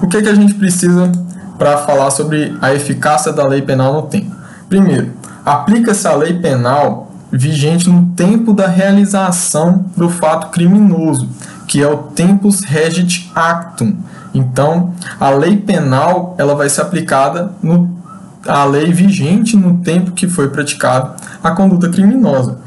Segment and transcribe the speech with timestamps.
[0.00, 1.10] o que, que a gente precisa
[1.58, 4.34] para falar sobre a eficácia da lei penal no tempo?
[4.68, 5.12] Primeiro,
[5.44, 11.28] aplica-se a lei penal vigente no tempo da realização do fato criminoso,
[11.66, 13.96] que é o tempus regit actum.
[14.32, 17.98] Então, a lei penal ela vai ser aplicada no
[18.46, 22.58] a lei vigente no tempo que foi praticada a conduta criminosa.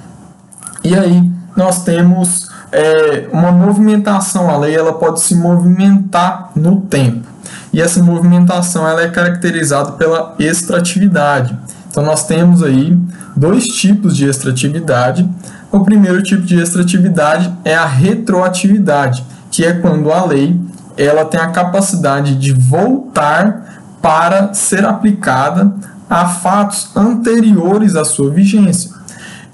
[0.84, 7.28] E aí nós temos é, uma movimentação, a lei ela pode se movimentar no tempo.
[7.74, 11.58] E essa movimentação ela é caracterizada pela extratividade.
[11.90, 12.98] Então nós temos aí
[13.36, 15.28] dois tipos de extratividade.
[15.72, 20.60] O primeiro tipo de extratividade é a retroatividade, que é quando a lei
[20.98, 25.74] ela tem a capacidade de voltar para ser aplicada
[26.10, 28.92] a fatos anteriores à sua vigência.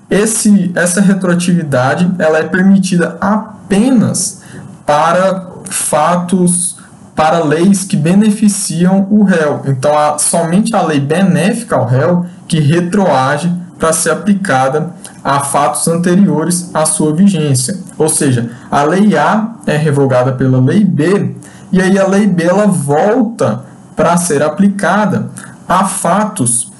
[0.09, 4.41] Esse, essa retroatividade ela é permitida apenas
[4.85, 6.77] para fatos,
[7.13, 9.63] para leis que beneficiam o réu.
[9.65, 14.91] Então, somente a lei benéfica ao réu que retroage para ser aplicada
[15.23, 17.77] a fatos anteriores à sua vigência.
[17.97, 21.35] Ou seja, a lei A é revogada pela lei B
[21.71, 25.29] e aí a lei B ela volta para ser aplicada
[25.67, 26.71] a fatos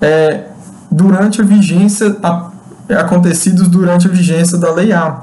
[0.00, 0.44] é,
[0.90, 2.50] durante a vigência a,
[2.94, 5.22] acontecidos durante a vigência da lei A.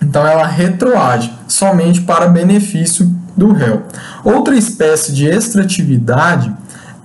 [0.00, 3.82] Então ela retroage somente para benefício do réu.
[4.24, 6.52] Outra espécie de extratividade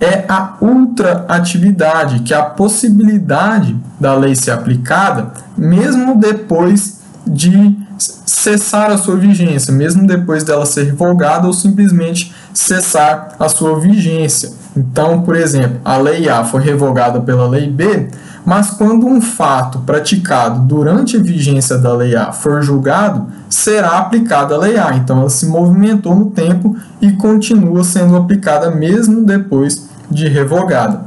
[0.00, 8.90] é a ultraatividade, que é a possibilidade da lei ser aplicada mesmo depois de cessar
[8.90, 14.52] a sua vigência, mesmo depois dela ser revogada ou simplesmente cessar a sua vigência.
[14.76, 18.08] Então, por exemplo, a lei A foi revogada pela lei B,
[18.44, 24.54] mas quando um fato praticado durante a vigência da lei A for julgado, será aplicada
[24.54, 24.94] a lei A.
[24.94, 31.02] Então, ela se movimentou no tempo e continua sendo aplicada mesmo depois de revogada.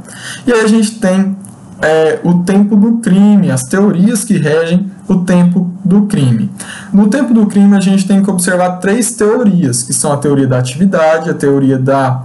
[0.46, 1.36] E aí a gente tem
[1.80, 6.50] é, o tempo do crime, as teorias que regem o tempo do crime.
[6.92, 10.46] No tempo do crime, a gente tem que observar três teorias, que são a teoria
[10.46, 12.24] da atividade, a teoria da,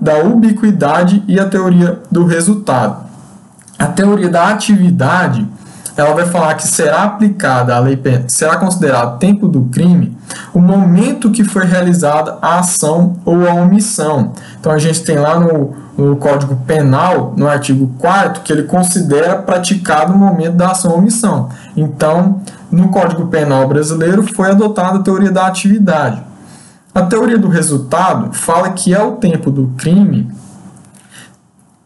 [0.00, 3.08] da ubiquidade e a teoria do resultado.
[3.78, 5.46] A teoria da atividade
[6.00, 10.16] ela vai falar que será aplicada a lei será considerado tempo do crime
[10.54, 14.32] o momento que foi realizada a ação ou a omissão.
[14.58, 19.36] Então a gente tem lá no, no Código Penal, no artigo 4 que ele considera
[19.36, 21.50] praticado o momento da ação ou omissão.
[21.76, 22.40] Então,
[22.70, 26.22] no Código Penal brasileiro foi adotada a teoria da atividade.
[26.94, 30.28] A teoria do resultado fala que é o tempo do crime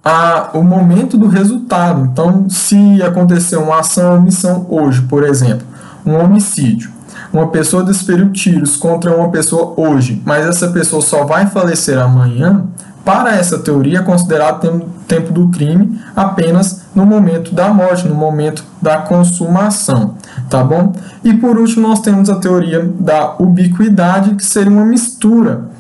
[0.04, 2.08] a, o momento do resultado.
[2.12, 5.66] Então, se acontecer uma ação ou omissão hoje, por exemplo,
[6.04, 6.92] um homicídio,
[7.32, 12.66] uma pessoa desferiu tiros contra uma pessoa hoje, mas essa pessoa só vai falecer amanhã,
[13.04, 18.64] para essa teoria é considerado tempo, do crime apenas no momento da morte, no momento
[18.80, 20.14] da consumação,
[20.48, 20.94] tá bom?
[21.22, 25.73] E por último nós temos a teoria da ubiquidade, que seria uma mistura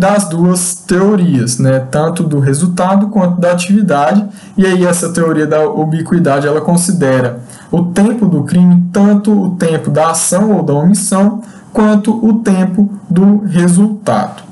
[0.00, 1.78] das duas teorias, né?
[1.78, 4.24] tanto do resultado quanto da atividade.
[4.56, 7.40] E aí essa teoria da ubiquidade ela considera
[7.70, 12.90] o tempo do crime tanto o tempo da ação ou da omissão quanto o tempo
[13.10, 14.42] do resultado.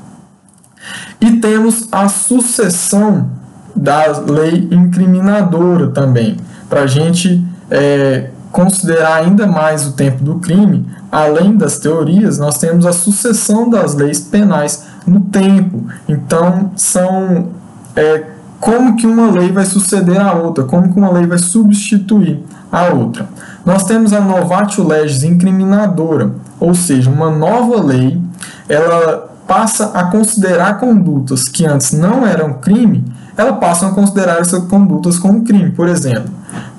[1.18, 3.30] E temos a sucessão
[3.74, 6.36] da lei incriminadora também,
[6.68, 12.58] para a gente é, considerar ainda mais o tempo do crime, além das teorias, nós
[12.58, 15.84] temos a sucessão das leis penais no tempo.
[16.08, 17.48] Então, são
[17.96, 18.24] é,
[18.60, 22.86] como que uma lei vai suceder a outra, como que uma lei vai substituir a
[22.86, 23.28] outra.
[23.64, 28.20] Nós temos a novatio legis incriminadora, ou seja, uma nova lei,
[28.68, 33.04] ela passa a considerar condutas que antes não eram crime,
[33.36, 35.70] ela passa a considerar essas condutas como crime.
[35.70, 36.30] Por exemplo,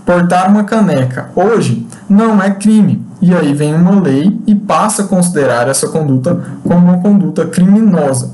[0.06, 3.06] portar uma caneca hoje não é crime.
[3.22, 8.32] E aí vem uma lei e passa a considerar essa conduta como uma conduta criminosa.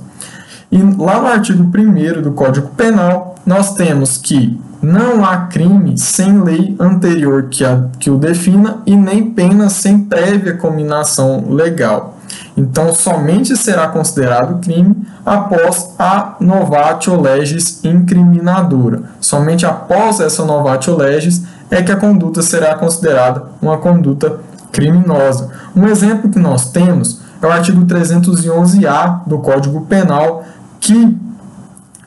[0.72, 6.42] E lá no artigo 1 do Código Penal, nós temos que não há crime sem
[6.42, 12.16] lei anterior que, a, que o defina e nem pena sem prévia combinação legal.
[12.58, 14.96] Então, somente será considerado crime
[15.26, 19.04] após a novatio legis incriminadora.
[19.20, 24.40] Somente após essa novatio legis é que a conduta será considerada uma conduta
[24.72, 25.50] criminosa.
[25.76, 30.44] Um exemplo que nós temos é o artigo 311-A do Código Penal,
[30.80, 31.18] que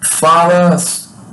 [0.01, 0.77] fala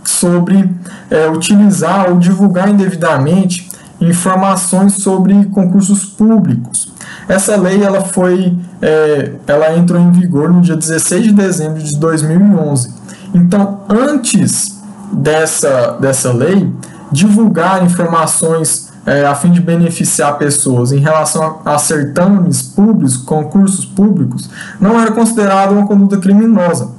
[0.04, 0.70] sobre
[1.10, 3.70] é, utilizar ou divulgar indevidamente
[4.00, 6.94] informações sobre concursos públicos.
[7.28, 11.98] Essa lei ela foi é, ela entrou em vigor no dia 16 de dezembro de
[11.98, 12.94] 2011.
[13.34, 14.80] Então, antes
[15.12, 16.72] dessa, dessa lei,
[17.12, 23.86] divulgar informações é, a fim de beneficiar pessoas em relação a, a certames públicos, concursos
[23.86, 24.50] públicos,
[24.80, 26.90] não era considerado uma conduta criminosa.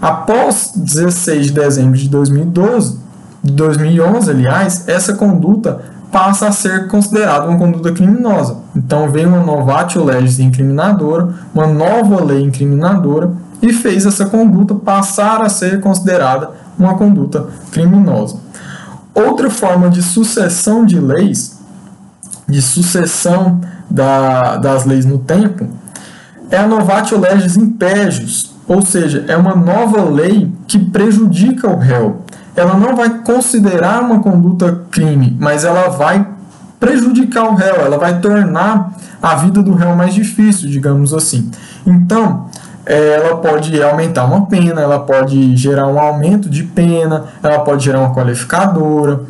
[0.00, 2.98] Após 16 de dezembro de 2012,
[3.42, 5.80] de 2011, aliás, essa conduta
[6.10, 8.58] passa a ser considerada uma conduta criminosa.
[8.76, 13.32] Então veio uma novatio legis incriminadora, uma nova lei incriminadora
[13.62, 18.36] e fez essa conduta passar a ser considerada uma conduta criminosa.
[19.14, 21.58] Outra forma de sucessão de leis,
[22.48, 23.60] de sucessão
[23.90, 25.68] da, das leis no tempo,
[26.50, 32.22] é a novatio legis impégios, ou seja, é uma nova lei que prejudica o réu.
[32.54, 36.26] Ela não vai considerar uma conduta crime, mas ela vai
[36.78, 38.92] prejudicar o réu, ela vai tornar
[39.22, 41.50] a vida do réu mais difícil, digamos assim.
[41.86, 42.46] Então,
[42.84, 48.00] ela pode aumentar uma pena, ela pode gerar um aumento de pena, ela pode gerar
[48.00, 49.20] uma qualificadora.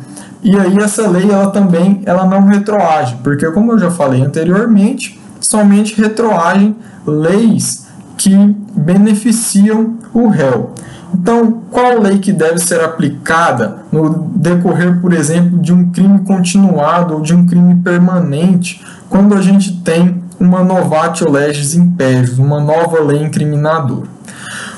[0.41, 5.19] E aí essa lei ela também ela não retroage, porque como eu já falei anteriormente,
[5.39, 8.35] somente retroagem leis que
[8.75, 10.71] beneficiam o réu.
[11.13, 17.13] Então, qual lei que deve ser aplicada no decorrer, por exemplo, de um crime continuado
[17.13, 23.01] ou de um crime permanente, quando a gente tem uma novatio legis impérios, uma nova
[23.01, 24.07] lei incriminadora.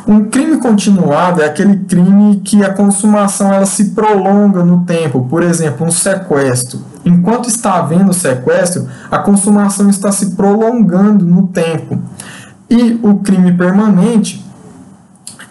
[0.07, 5.41] Um crime continuado é aquele crime que a consumação ela se prolonga no tempo, por
[5.41, 6.79] exemplo, um sequestro.
[7.03, 11.99] Enquanto está havendo sequestro, a consumação está se prolongando no tempo.
[12.69, 14.45] E o crime permanente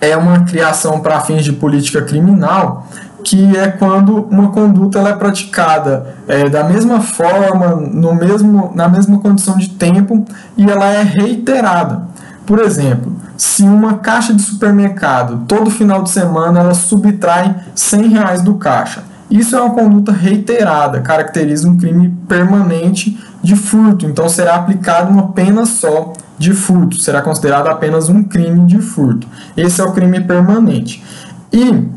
[0.00, 2.86] é uma criação para fins de política criminal
[3.24, 8.86] que é quando uma conduta ela é praticada é, da mesma forma, no mesmo, na
[8.86, 10.24] mesma condição de tempo
[10.56, 12.02] e ela é reiterada.
[12.44, 18.42] Por exemplo, se uma caixa de supermercado todo final de semana ela subtrai 100 reais
[18.42, 24.56] do caixa, isso é uma conduta reiterada, caracteriza um crime permanente de furto, então será
[24.56, 29.26] aplicada uma pena só de furto, será considerado apenas um crime de furto.
[29.56, 31.02] Esse é o crime permanente.
[31.50, 31.88] E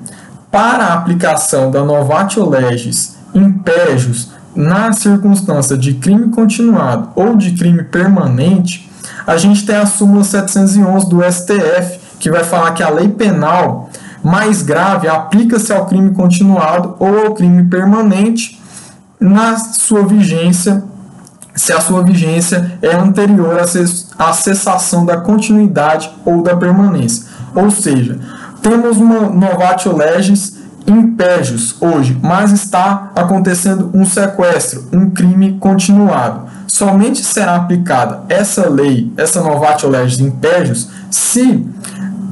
[0.57, 7.83] para a aplicação da novatio legis impégios na circunstância de crime continuado ou de crime
[7.83, 8.89] permanente,
[9.27, 13.91] a gente tem a súmula 711 do STF, que vai falar que a lei penal
[14.23, 18.59] mais grave aplica-se ao crime continuado ou ao crime permanente
[19.19, 20.83] na sua vigência,
[21.53, 23.59] se a sua vigência é anterior
[24.17, 27.27] à cessação da continuidade ou da permanência.
[27.53, 28.19] Ou seja,
[28.67, 36.47] temos uma novatio legis impégios hoje, mas está acontecendo um sequestro, um crime continuado.
[36.67, 41.65] Somente será aplicada essa lei, essa novatio legis impégios, se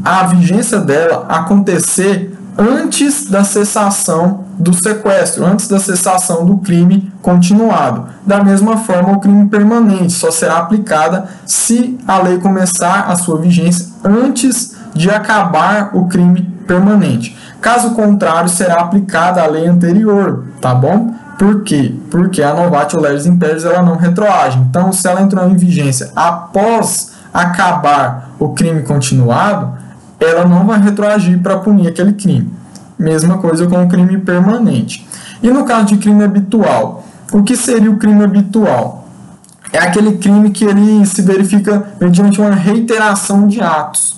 [0.03, 8.07] a vigência dela acontecer antes da cessação do sequestro, antes da cessação do crime continuado.
[8.25, 13.37] Da mesma forma, o crime permanente só será aplicada se a lei começar a sua
[13.39, 17.37] vigência antes de acabar o crime permanente.
[17.61, 21.13] Caso contrário, será aplicada a lei anterior, tá bom?
[21.37, 21.93] Por quê?
[22.09, 24.57] Porque a novatio legis impérios ela não retroage.
[24.59, 29.73] Então, se ela entrou em vigência após acabar o crime continuado,
[30.19, 32.49] ela não vai retroagir para punir aquele crime.
[32.97, 35.05] Mesma coisa com o crime permanente.
[35.43, 37.03] E no caso de crime habitual,
[37.33, 39.09] o que seria o crime habitual?
[39.73, 44.14] É aquele crime que ele se verifica mediante uma reiteração de atos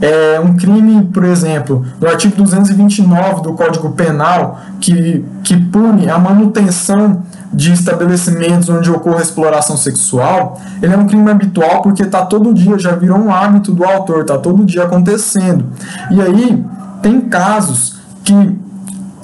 [0.00, 6.18] é um crime, por exemplo, do artigo 229 do Código Penal, que, que pune a
[6.18, 7.22] manutenção
[7.52, 12.78] de estabelecimentos onde ocorra exploração sexual, ele é um crime habitual porque está todo dia,
[12.78, 15.64] já virou um hábito do autor, está todo dia acontecendo.
[16.10, 16.64] E aí,
[17.00, 18.58] tem casos que,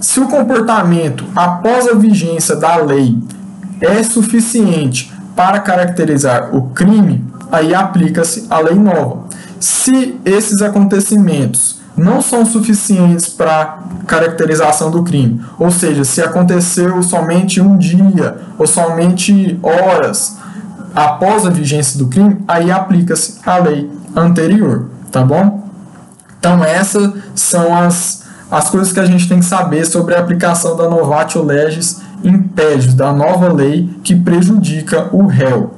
[0.00, 3.18] se o comportamento após a vigência da lei
[3.80, 9.24] é suficiente para caracterizar o crime, aí aplica-se a lei nova.
[9.62, 13.78] Se esses acontecimentos não são suficientes para
[14.08, 20.36] caracterização do crime, ou seja, se aconteceu somente um dia ou somente horas
[20.92, 25.68] após a vigência do crime, aí aplica-se a lei anterior, tá bom?
[26.40, 30.76] Então essas são as, as coisas que a gente tem que saber sobre a aplicação
[30.76, 35.72] da novatio legis impédios, da nova lei que prejudica o réu.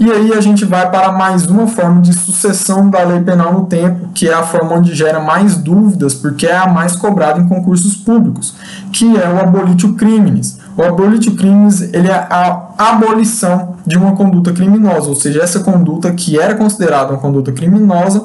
[0.00, 3.66] E aí a gente vai para mais uma forma de sucessão da lei penal no
[3.66, 7.48] tempo, que é a forma onde gera mais dúvidas, porque é a mais cobrada em
[7.48, 8.54] concursos públicos,
[8.92, 14.52] que é o abolitio criminis, o abolitio crimes ele é a abolição de uma conduta
[14.52, 18.22] criminosa, ou seja, essa conduta que era considerada uma conduta criminosa,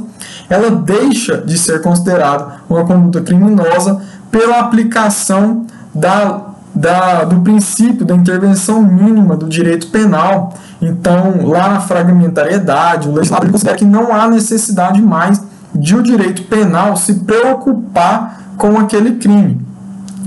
[0.47, 3.99] ela deixa de ser considerada uma conduta criminosa
[4.29, 10.53] pela aplicação da, da, do princípio da intervenção mínima do direito penal.
[10.81, 15.41] Então, lá na fragmentariedade, o legislador considera que não há necessidade mais
[15.73, 19.61] de o direito penal se preocupar com aquele crime.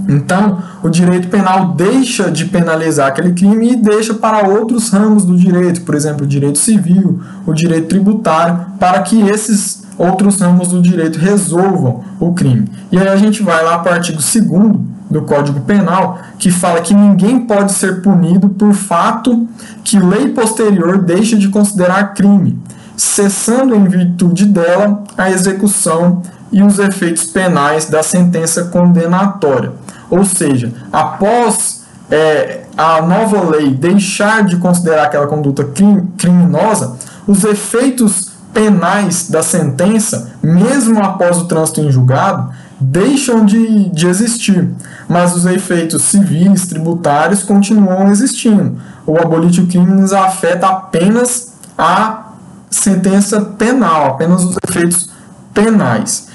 [0.08, 5.36] Então, o direito penal deixa de penalizar aquele crime e deixa para outros ramos do
[5.36, 10.80] direito, por exemplo, o direito civil, o direito tributário, para que esses outros ramos do
[10.80, 12.68] direito resolvam o crime.
[12.92, 16.80] E aí a gente vai lá para o artigo 2 do Código Penal, que fala
[16.80, 19.48] que ninguém pode ser punido por fato
[19.84, 22.58] que lei posterior deixa de considerar crime,
[22.96, 29.72] cessando em virtude dela a execução e os efeitos penais da sentença condenatória.
[30.10, 35.68] Ou seja, após é, a nova lei deixar de considerar aquela conduta
[36.16, 36.96] criminosa,
[37.26, 44.71] os efeitos penais da sentença, mesmo após o trânsito em julgado, deixam de, de existir,
[45.09, 48.78] mas os efeitos civis, tributários continuam existindo.
[49.06, 52.33] O abolitio crimes afeta apenas a
[52.71, 55.09] sentença penal, apenas os efeitos
[55.54, 56.28] penais.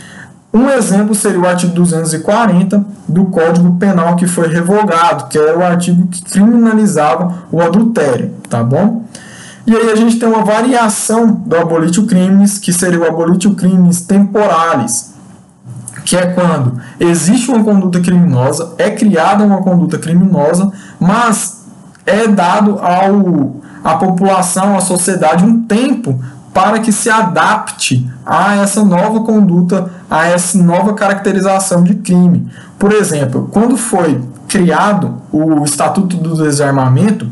[0.53, 5.63] Um exemplo seria o artigo 240 do Código Penal que foi revogado, que era o
[5.63, 9.05] artigo que criminalizava o adultério, tá bom?
[9.65, 14.01] E aí a gente tem uma variação do abolitio crimes, que seria o abolitio crimes
[14.01, 15.13] temporais,
[16.11, 21.63] que é quando existe uma conduta criminosa, é criada uma conduta criminosa, mas
[22.05, 26.21] é dado ao à população, à sociedade um tempo
[26.53, 32.45] para que se adapte a essa nova conduta, a essa nova caracterização de crime.
[32.77, 37.25] Por exemplo, quando foi criado o Estatuto do Desarmamento,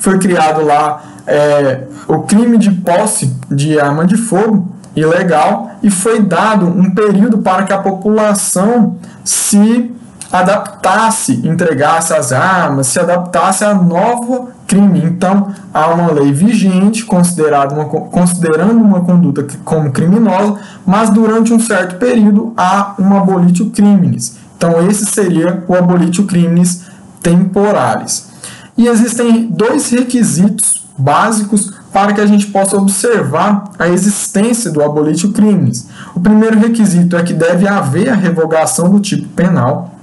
[0.00, 6.20] foi criado lá é, o crime de posse de arma de fogo ilegal e foi
[6.20, 9.92] dado um período para que a população se
[10.32, 15.00] adaptasse, entregasse as armas, se adaptasse a novo crime.
[15.04, 21.60] Então, há uma lei vigente considerada uma, considerando uma conduta como criminosa, mas durante um
[21.60, 24.36] certo período há um abolitio criminis.
[24.56, 26.82] Então, esse seria o abolitio criminis
[27.22, 28.28] temporalis.
[28.76, 35.30] E existem dois requisitos básicos para que a gente possa observar a existência do abolitio
[35.30, 35.86] criminis.
[36.12, 39.94] O primeiro requisito é que deve haver a revogação do tipo penal.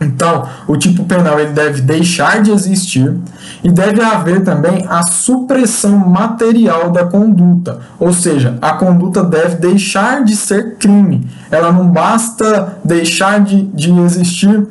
[0.00, 3.14] Então, o tipo penal ele deve deixar de existir
[3.62, 10.24] e deve haver também a supressão material da conduta, ou seja, a conduta deve deixar
[10.24, 11.28] de ser crime.
[11.50, 14.66] Ela não basta deixar de, de existir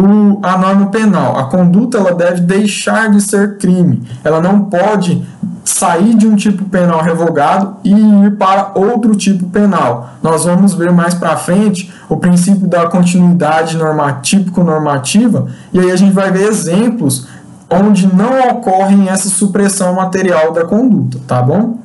[0.00, 1.38] o, a norma penal.
[1.38, 4.02] A conduta ela deve deixar de ser crime.
[4.24, 5.26] Ela não pode
[5.64, 10.10] sair de um tipo penal revogado e ir para outro tipo penal.
[10.22, 13.78] Nós vamos ver mais para frente o princípio da continuidade
[14.22, 17.28] típico-normativa e aí a gente vai ver exemplos
[17.70, 21.78] onde não ocorre essa supressão material da conduta, tá bom?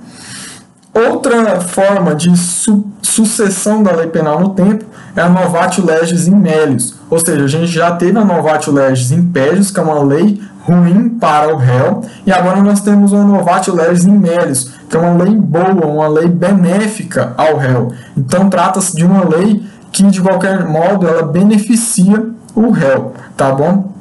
[0.96, 6.36] Outra forma de su sucessão da lei penal no tempo é a novatio legis in
[6.36, 10.42] melius, ou seja, a gente já teve a novatio legis impedius, que é uma lei
[10.62, 15.00] ruim para o réu, e agora nós temos a novatio legis in melius, que é
[15.00, 17.92] uma lei boa, uma lei benéfica ao réu.
[18.16, 19.62] Então trata-se de uma lei
[19.92, 22.26] que de qualquer modo ela beneficia
[22.56, 23.95] o réu, tá bom?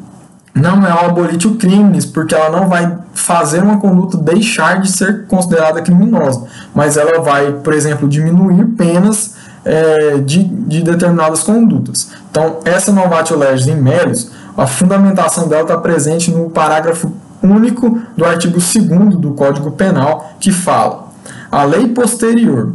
[0.54, 5.26] Não é o abolitio crimes, porque ela não vai fazer uma conduta deixar de ser
[5.26, 9.34] considerada criminosa, mas ela vai, por exemplo, diminuir penas
[9.64, 12.10] é, de, de determinadas condutas.
[12.30, 18.24] Então, essa novatio legis in melius, a fundamentação dela está presente no parágrafo único do
[18.24, 21.08] artigo 2 do Código Penal, que fala:
[21.50, 22.72] a lei posterior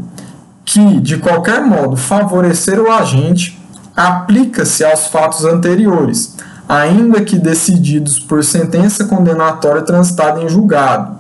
[0.65, 3.59] que, de qualquer modo, favorecer o agente
[3.95, 6.35] aplica-se aos fatos anteriores,
[6.69, 11.17] ainda que decididos por sentença condenatória transitada em julgado.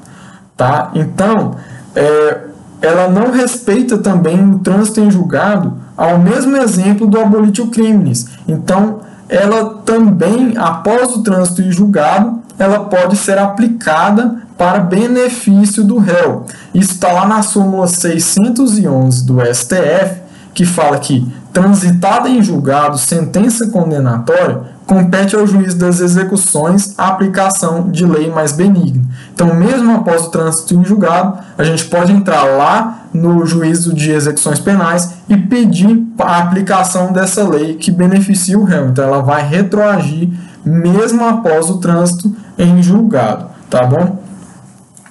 [0.55, 0.91] Tá?
[0.93, 1.55] Então,
[1.95, 2.41] é,
[2.79, 8.27] ela não respeita também o trânsito em julgado ao mesmo exemplo do abolitio crimes.
[8.47, 15.97] Então, ela também, após o trânsito em julgado, ela pode ser aplicada para benefício do
[15.97, 16.45] réu.
[16.73, 20.21] Isso está lá na súmula 611 do STF,
[20.53, 27.89] que fala que, transitada em julgado sentença condenatória, compete ao juiz das execuções a aplicação
[27.91, 29.03] de lei mais benigna.
[29.33, 34.11] Então, mesmo após o trânsito em julgado, a gente pode entrar lá no juízo de
[34.11, 38.87] execuções penais e pedir a aplicação dessa lei que beneficia o réu.
[38.87, 40.29] Então, ela vai retroagir
[40.65, 44.28] mesmo após o trânsito em julgado, tá bom?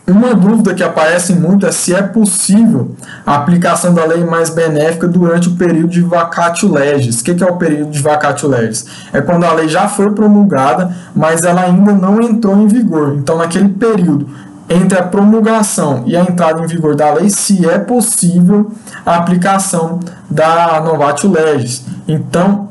[0.09, 2.97] Uma dúvida que aparece muito é se é possível
[3.27, 7.21] a aplicação da lei mais benéfica durante o período de vacatio legis.
[7.21, 8.87] O que é o período de vacatio legis?
[9.13, 13.17] É quando a lei já foi promulgada, mas ela ainda não entrou em vigor.
[13.19, 14.31] Então, naquele período
[14.67, 18.73] entre a promulgação e a entrada em vigor da lei, se é possível
[19.05, 20.01] a aplicação
[20.31, 21.85] da novatio legis.
[22.07, 22.69] Então,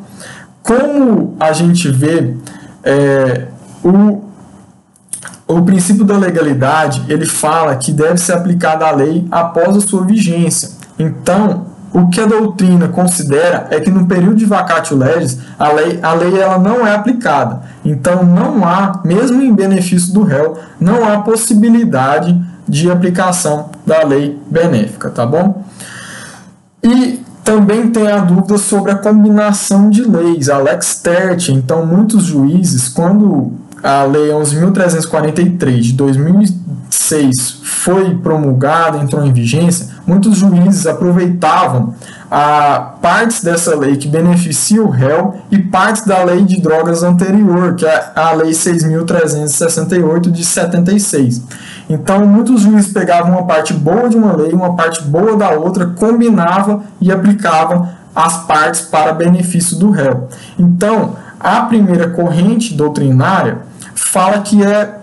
[0.63, 2.35] como a gente vê,
[2.83, 3.47] é,
[3.83, 4.26] o
[5.47, 10.03] o princípio da legalidade ele fala que deve ser aplicada a lei após a sua
[10.05, 10.71] vigência.
[10.99, 15.99] Então, o que a doutrina considera é que no período de vacatio legis, a lei,
[16.03, 17.61] a lei ela não é aplicada.
[17.83, 24.37] Então, não há, mesmo em benefício do réu, não há possibilidade de aplicação da lei
[24.51, 25.63] benéfica, tá bom?
[26.83, 31.55] E também tem a dúvida sobre a combinação de leis, a lex tertia.
[31.55, 33.53] Então, muitos juízes, quando
[33.87, 41.95] a Lei 11.343 de 2006 foi promulgada, entrou em vigência, muitos juízes aproveitavam
[42.29, 47.75] a partes dessa lei que beneficia o réu e partes da lei de drogas anterior,
[47.75, 51.43] que é a Lei 6.368 de 76.
[51.89, 55.85] Então, muitos juízes pegavam uma parte boa de uma lei, uma parte boa da outra,
[55.85, 60.27] combinava e aplicava as partes para benefício do réu.
[60.59, 63.66] Então, a primeira corrente doutrinária
[63.97, 64.95] fala que é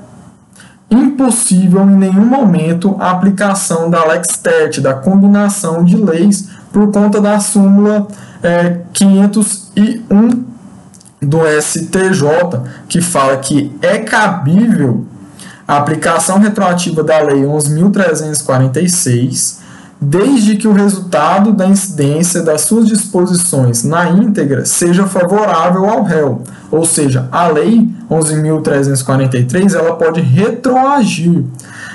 [0.91, 7.21] impossível em nenhum momento a aplicação da lex tertia, da combinação de leis, por conta
[7.21, 8.07] da súmula
[8.43, 10.45] é, 501
[11.21, 12.23] do STJ,
[12.89, 15.07] que fala que é cabível
[15.67, 19.64] a aplicação retroativa da Lei 11.346
[20.05, 26.43] desde que o resultado da incidência das suas disposições na íntegra seja favorável ao réu.
[26.71, 31.45] Ou seja, a lei 11.343 ela pode retroagir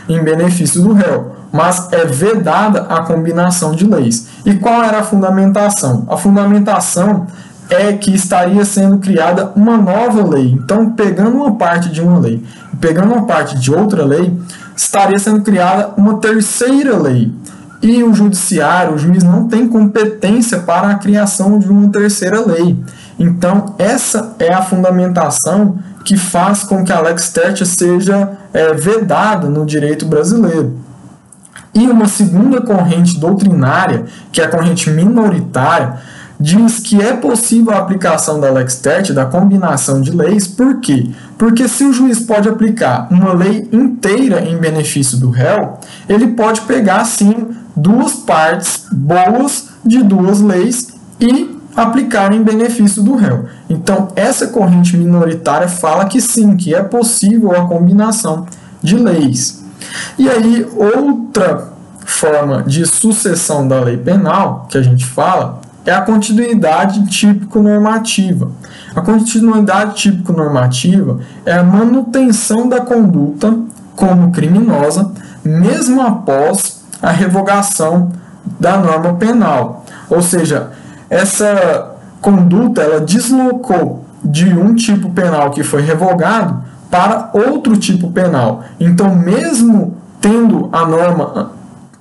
[0.08, 4.28] em benefício do réu, mas é vedada a combinação de leis.
[4.44, 6.06] E qual era a fundamentação?
[6.10, 7.28] A fundamentação
[7.70, 10.52] é que estaria sendo criada uma nova lei.
[10.52, 12.44] Então, pegando uma parte de uma lei
[12.74, 14.36] e pegando uma parte de outra lei,
[14.76, 17.32] estaria sendo criada uma terceira lei.
[17.82, 22.78] E o judiciário, o juiz não tem competência para a criação de uma terceira lei.
[23.18, 29.48] Então, essa é a fundamentação que faz com que a lex tertia seja é, vedada
[29.48, 30.78] no direito brasileiro.
[31.74, 36.00] E uma segunda corrente doutrinária, que é a corrente minoritária,
[36.40, 41.10] diz que é possível a aplicação da lex tertia, da combinação de leis, por quê?
[41.38, 46.62] Porque se o juiz pode aplicar uma lei inteira em benefício do réu, ele pode
[46.62, 53.46] pegar sim duas partes boas de duas leis e aplicar em benefício do réu.
[53.70, 58.46] Então, essa corrente minoritária fala que sim, que é possível a combinação
[58.82, 59.64] de leis.
[60.18, 61.70] E aí, outra
[62.06, 68.52] forma de sucessão da lei penal que a gente fala é a continuidade típico-normativa.
[68.96, 73.58] A continuidade típico-normativa é a manutenção da conduta
[73.96, 75.12] como criminosa,
[75.44, 78.12] mesmo após a revogação
[78.60, 79.86] da norma penal.
[80.10, 80.72] Ou seja,
[81.10, 88.64] essa conduta ela deslocou de um tipo penal que foi revogado para outro tipo penal.
[88.80, 91.52] Então, mesmo tendo a norma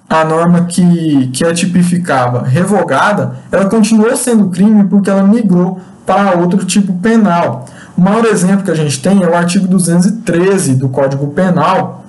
[0.08, 6.38] a norma que, que a tipificava revogada, ela continuou sendo crime porque ela migrou para
[6.38, 7.66] outro tipo penal.
[7.96, 12.04] O maior exemplo que a gente tem é o artigo 213 do Código Penal,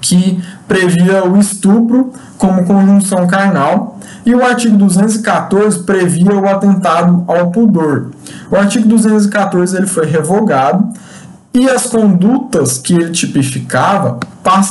[0.00, 7.50] que previa o estupro como conjunção carnal, e o artigo 214 previa o atentado ao
[7.50, 8.10] pudor.
[8.50, 10.92] O artigo 214 ele foi revogado
[11.54, 14.18] e as condutas que ele tipificava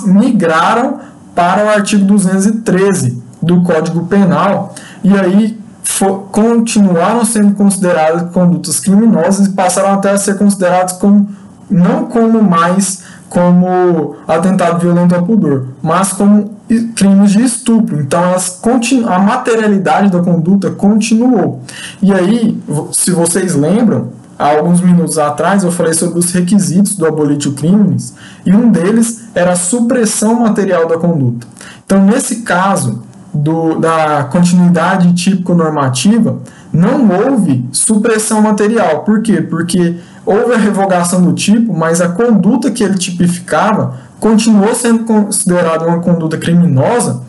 [0.06, 1.00] migraram
[1.36, 9.48] para o artigo 213 do Código Penal e aí for, continuaram sendo consideradas condutas criminosas
[9.48, 11.30] e passaram até a ser consideradas como
[11.70, 16.56] não como mais como atentado violento ao pudor, mas como
[16.96, 18.00] crimes de estupro.
[18.00, 18.62] Então, elas
[19.08, 21.62] a materialidade da conduta continuou.
[22.02, 22.58] E aí,
[22.94, 28.14] se vocês lembram, há alguns minutos atrás eu falei sobre os requisitos do abolitio crimes
[28.46, 31.48] e um deles era a supressão material da conduta.
[31.86, 36.40] Então, nesse caso do, da continuidade típico-normativa,
[36.72, 39.04] não houve supressão material.
[39.04, 39.42] Por quê?
[39.42, 45.86] Porque houve a revogação do tipo, mas a conduta que ele tipificava continuou sendo considerada
[45.86, 47.22] uma conduta criminosa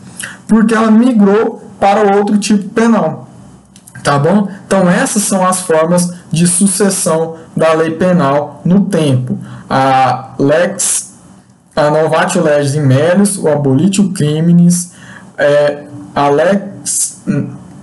[0.47, 3.26] porque ela migrou para outro tipo penal.
[4.07, 4.47] Tá bom?
[4.65, 9.37] Então essas são as formas de sucessão da lei penal no tempo.
[9.69, 11.15] A lex
[11.75, 14.93] a novatio legis in melius, o abolitio criminis,
[15.37, 17.21] é, a lex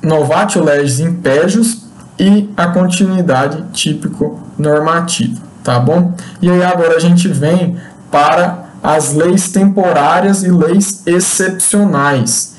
[0.03, 1.83] novatio legis in pejus
[2.19, 6.15] e a continuidade típico normativa, tá bom?
[6.41, 7.77] E aí agora a gente vem
[8.11, 12.54] para as leis temporárias e leis excepcionais,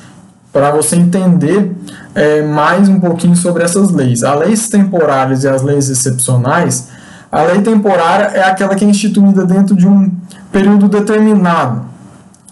[0.56, 1.76] para você entender
[2.16, 4.24] é, mais um pouquinho sobre essas leis.
[4.24, 6.88] As leis temporárias e as leis excepcionais,
[7.30, 10.10] a lei temporária é aquela que é instituída dentro de um
[10.54, 11.82] período determinado.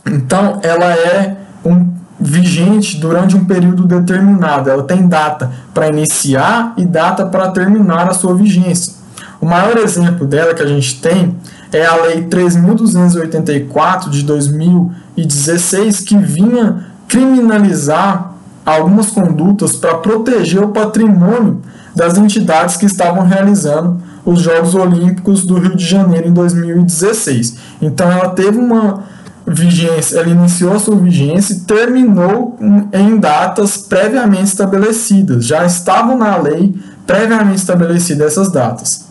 [0.06, 4.70] Então, ela é um vigente durante um período determinado.
[4.70, 8.96] Ela tem data para iniciar e data para terminar a sua vigência.
[9.40, 11.38] O maior exemplo dela que a gente tem
[11.72, 18.34] é a Lei 3.284 de 2016, que vinha criminalizar
[18.66, 21.62] algumas condutas para proteger o patrimônio
[21.96, 27.56] das entidades que estavam realizando os Jogos Olímpicos do Rio de Janeiro em 2016.
[27.80, 29.04] Então ela teve uma
[29.46, 32.58] vigência, ela iniciou a sua vigência e terminou
[32.92, 35.46] em datas previamente estabelecidas.
[35.46, 36.74] Já estavam na lei
[37.06, 39.06] previamente estabelecidas essas datas.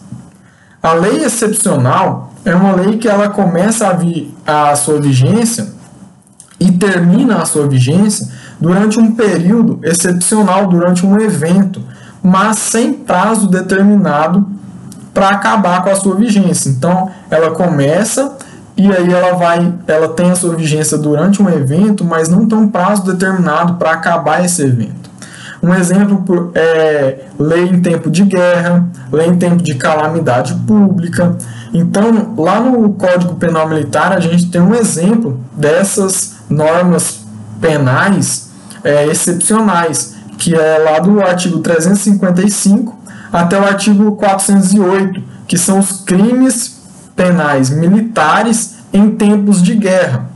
[0.82, 5.81] A lei excepcional é uma lei que ela começa a, vi, a sua vigência
[6.62, 8.28] e termina a sua vigência
[8.60, 11.82] durante um período excepcional, durante um evento,
[12.22, 14.46] mas sem prazo determinado
[15.12, 16.70] para acabar com a sua vigência.
[16.70, 18.36] Então, ela começa
[18.76, 22.56] e aí ela vai, ela tem a sua vigência durante um evento, mas não tem
[22.56, 25.10] um prazo determinado para acabar esse evento.
[25.60, 31.36] Um exemplo é lei em tempo de guerra, lei em tempo de calamidade pública.
[31.74, 37.20] Então, lá no Código Penal Militar, a gente tem um exemplo dessas normas
[37.60, 38.50] penais
[38.84, 43.00] é, excepcionais, que é lá do artigo 355
[43.32, 46.80] até o artigo 408, que são os crimes
[47.16, 50.30] penais militares em tempos de guerra.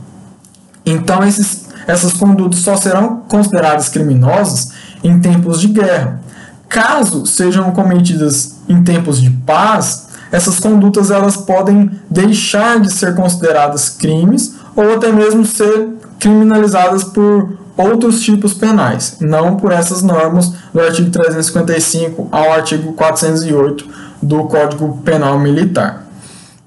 [0.85, 4.69] Então, esses, essas condutas só serão consideradas criminosas
[5.03, 6.21] em tempos de guerra.
[6.69, 13.89] Caso sejam cometidas em tempos de paz, essas condutas elas podem deixar de ser consideradas
[13.89, 20.81] crimes ou até mesmo ser criminalizadas por outros tipos penais, não por essas normas do
[20.81, 23.85] artigo 355 ao artigo 408
[24.21, 26.07] do Código Penal Militar.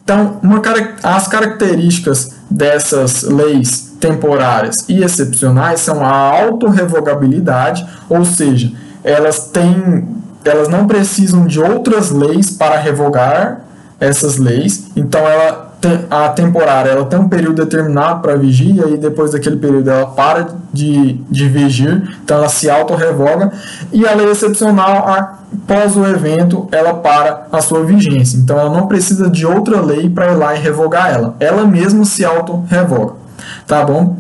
[0.05, 0.63] Então, uma,
[1.03, 8.73] as características dessas leis temporárias e excepcionais são a autorrevogabilidade, ou seja,
[9.05, 10.09] elas têm,
[10.45, 13.61] elas não precisam de outras leis para revogar
[14.01, 15.70] essas leis, então ela
[16.11, 20.49] a temporária ela tem um período determinado para vigir e depois daquele período ela para
[20.73, 23.51] de, de vigir, então ela se auto-revoga
[23.93, 28.87] e a lei excepcional após o evento ela para a sua vigência, então ela não
[28.87, 33.15] precisa de outra lei para ir lá e revogar ela, ela mesma se auto-revoga,
[33.67, 34.19] tá bom?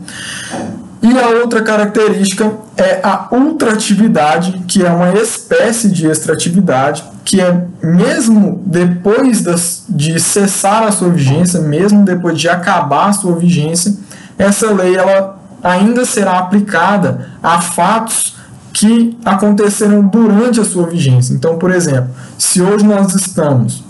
[1.02, 7.64] E a outra característica é a ultratividade, que é uma espécie de extratividade, que é
[7.80, 13.94] mesmo depois das, de cessar a sua vigência, mesmo depois de acabar a sua vigência,
[14.36, 18.36] essa lei ela ainda será aplicada a fatos
[18.72, 21.32] que aconteceram durante a sua vigência.
[21.32, 23.84] Então, por exemplo, se hoje nós estamos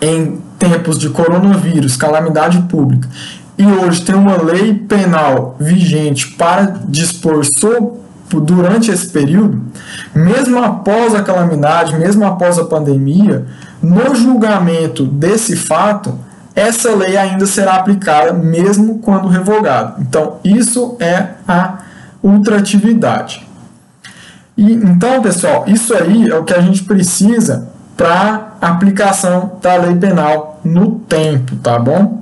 [0.00, 3.08] em tempos de coronavírus, calamidade pública,
[3.56, 7.92] e hoje tem uma lei penal vigente para dispor sobre,
[8.38, 9.62] durante esse período,
[10.14, 13.46] mesmo após a calamidade, mesmo após a pandemia,
[13.82, 16.16] no julgamento desse fato,
[16.54, 19.94] essa lei ainda será aplicada mesmo quando revogada.
[20.00, 21.78] Então, isso é a
[22.22, 23.48] ultratividade.
[24.56, 29.94] E, então, pessoal, isso aí é o que a gente precisa para aplicação da lei
[29.94, 32.19] penal no tempo, tá bom?